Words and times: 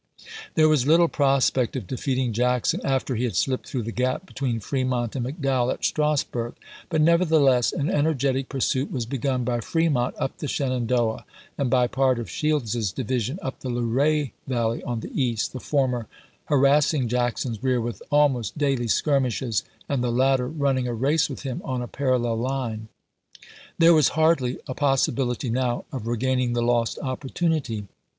There 0.55 0.67
was 0.67 0.87
little 0.87 1.07
prospect 1.07 1.75
of 1.75 1.85
defeating 1.85 2.33
Jackson 2.33 2.81
after 2.83 3.13
he 3.13 3.23
had 3.25 3.35
slipped 3.35 3.69
through 3.69 3.83
the 3.83 3.91
gap 3.91 4.25
between 4.25 4.59
Fre 4.59 4.77
mont 4.77 5.15
and 5.15 5.27
McDowell 5.27 5.71
at 5.71 5.85
Strasburg; 5.85 6.55
but 6.89 6.99
nevertheless 7.01 7.71
an 7.71 7.87
energetic 7.87 8.49
pursuit 8.49 8.89
was 8.89 9.05
begun 9.05 9.43
by 9.43 9.59
Fremont 9.59 10.15
up 10.17 10.39
the 10.39 10.47
Shenandoah 10.47 11.23
and 11.55 11.69
by 11.69 11.85
part 11.85 12.17
of 12.17 12.31
Shields's 12.31 12.91
division 12.91 13.37
up 13.43 13.59
the 13.59 13.69
Luray 13.69 14.31
Valley 14.47 14.81
on 14.81 15.01
the 15.01 15.11
east, 15.13 15.53
the 15.53 15.59
former 15.59 16.07
harass 16.45 16.91
ing 16.95 17.07
Jackson's 17.07 17.61
rear 17.61 17.79
with 17.79 18.01
almost 18.11 18.57
daily 18.57 18.87
skirmishes, 18.87 19.63
and 19.87 20.03
the 20.03 20.09
latter 20.11 20.47
running 20.47 20.87
a 20.87 20.95
race 20.95 21.29
with 21.29 21.43
him 21.43 21.61
on 21.63 21.83
a 21.83 21.87
parallel 21.87 22.37
line. 22.37 22.87
There 23.77 23.93
was 23.93 24.07
hardly 24.17 24.57
a 24.65 24.73
possibility 24.73 25.51
now 25.51 25.85
of 25.91 26.07
regain 26.07 26.39
ing 26.39 26.53
the 26.53 26.63
lost 26.63 26.97
opportunity. 27.03 27.85